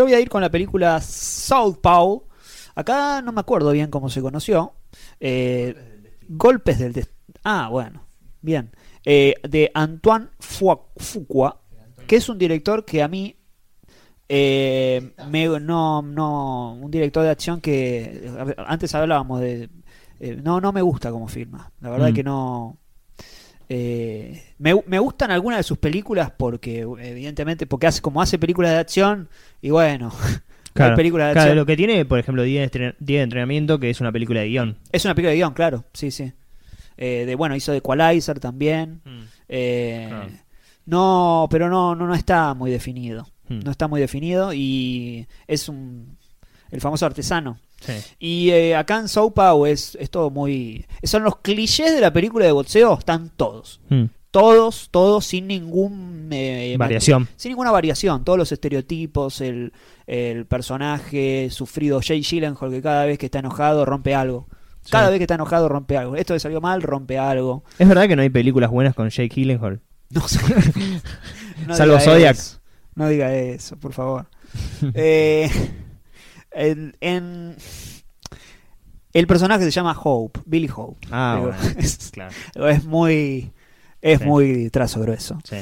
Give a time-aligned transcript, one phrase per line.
[0.00, 2.24] yo voy a ir con la película Southpaw.
[2.74, 4.72] Acá no me acuerdo bien cómo se conoció.
[5.20, 5.74] Eh,
[6.26, 7.34] Golpes del Destino.
[7.44, 8.02] Ah, bueno.
[8.40, 8.70] Bien.
[9.04, 11.60] Eh, de Antoine Fuqua,
[12.06, 13.36] que es un director que a mí
[14.26, 19.68] eh, me, no, no, un director de acción que antes hablábamos de,
[20.18, 22.14] eh, no, no me gusta como filma, la verdad Mm.
[22.14, 22.78] que no.
[23.72, 28.72] Eh, me, me gustan algunas de sus películas porque evidentemente porque hace como hace películas
[28.72, 29.28] de acción
[29.62, 30.12] y bueno,
[30.72, 31.56] Claro, hay películas de claro, acción.
[31.58, 34.76] lo que tiene, por ejemplo, Día de, Entrenamiento, que es una película de guion.
[34.92, 36.32] Es una película de guion, claro, sí, sí.
[36.96, 39.00] Eh, de bueno, hizo de Equalizer también.
[39.48, 40.30] Eh, Claro.
[40.86, 43.28] No, pero no, no, no está muy definido.
[43.48, 43.60] Hmm.
[43.60, 46.16] No está muy definido y es un
[46.70, 47.58] el famoso artesano.
[47.80, 47.92] Sí.
[48.18, 50.86] Y eh, acá en Sao Paulo es, es todo muy.
[51.02, 53.80] Son los clichés de la película de boxeo, están todos.
[53.88, 54.04] Mm.
[54.30, 56.28] Todos, todos, sin ningún.
[56.30, 57.26] eh, Variación.
[57.36, 58.22] Sin ninguna variación.
[58.22, 59.72] Todos los estereotipos, el,
[60.06, 64.46] el personaje sufrido Jay Gyllenhaal, que cada vez que está enojado rompe algo.
[64.88, 65.10] Cada Sí.
[65.10, 66.14] vez que está enojado rompe algo.
[66.16, 67.64] Esto le salió mal, rompe algo.
[67.78, 69.80] Es verdad que no hay películas buenas con Jake Gyllenhaal.
[70.10, 70.38] No sé.
[71.66, 72.36] No Salvo Zodiac.
[72.36, 72.58] eso.
[72.94, 74.26] No diga eso, por favor.
[74.94, 75.50] Eh,
[76.52, 77.56] en, en-
[79.12, 81.06] el personaje se llama Hope, Billy Hope.
[81.10, 81.56] Ah, bueno.
[81.78, 82.32] es, Claro.
[82.68, 83.52] es muy
[84.02, 84.24] es Sí.
[84.24, 85.38] muy trazo grueso.
[85.44, 85.56] Sí.